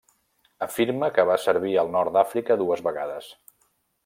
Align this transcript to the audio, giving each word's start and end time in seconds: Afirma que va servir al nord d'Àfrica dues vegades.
Afirma 0.67 1.09
que 1.17 1.25
va 1.31 1.37
servir 1.45 1.75
al 1.83 1.93
nord 1.97 2.17
d'Àfrica 2.17 2.61
dues 2.63 2.83
vegades. 2.89 3.31